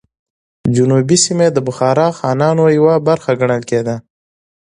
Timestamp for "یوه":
2.77-2.95